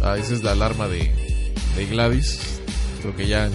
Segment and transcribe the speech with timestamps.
[0.00, 1.10] Ah, esa es la alarma de,
[1.76, 2.60] de Gladys.
[3.02, 3.48] Creo que ya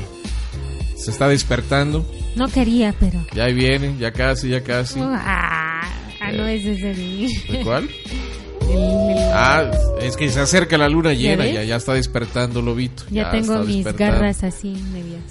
[0.95, 2.06] se está despertando.
[2.36, 3.25] No quería, pero.
[3.33, 5.00] Ya viene, ya casi, ya casi.
[5.01, 5.81] Ah,
[6.21, 6.81] ah no, ese es
[7.47, 7.57] el.
[7.57, 7.89] ¿De cuál?
[8.69, 9.69] el- Ah,
[10.01, 13.03] es que se acerca la luna llena, ya, ya está despertando Lobito.
[13.12, 15.21] ya, tengo mis garras así medias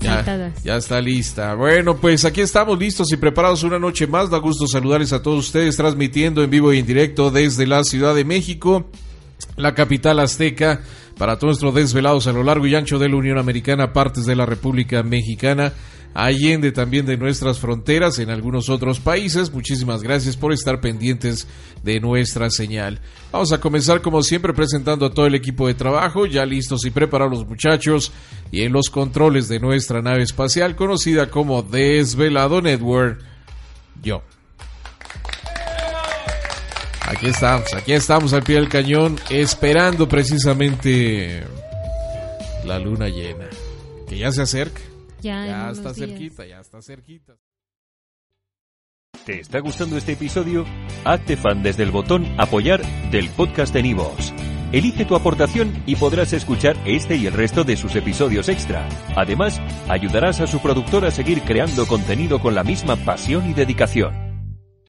[0.00, 1.54] Ya, ya está lista.
[1.54, 4.30] Bueno, pues aquí estamos listos y preparados una noche más.
[4.30, 8.14] Da gusto saludarles a todos ustedes, transmitiendo en vivo y en directo desde la Ciudad
[8.14, 8.86] de México,
[9.60, 10.80] la capital azteca,
[11.18, 14.36] para todos nuestros desvelados a lo largo y ancho de la Unión Americana, partes de
[14.36, 15.72] la República Mexicana,
[16.14, 19.52] allende también de nuestras fronteras en algunos otros países.
[19.52, 21.46] Muchísimas gracias por estar pendientes
[21.82, 23.00] de nuestra señal.
[23.32, 26.90] Vamos a comenzar como siempre presentando a todo el equipo de trabajo, ya listos y
[26.90, 28.12] preparados muchachos
[28.50, 33.22] y en los controles de nuestra nave espacial conocida como Desvelado Network.
[34.02, 34.22] Yo.
[37.10, 41.42] Aquí estamos, aquí estamos al pie del cañón, esperando precisamente
[42.64, 43.48] la luna llena,
[44.08, 44.80] que ya se acerca.
[45.20, 46.08] Ya, en Ya unos está días.
[46.08, 47.32] cerquita, ya está cerquita.
[49.26, 50.64] ¿Te está gustando este episodio?
[51.04, 52.80] Hazte fan desde el botón Apoyar
[53.10, 54.32] del podcast de Nivos.
[54.72, 58.88] Elige tu aportación y podrás escuchar este y el resto de sus episodios extra.
[59.16, 64.29] Además, ayudarás a su productor a seguir creando contenido con la misma pasión y dedicación.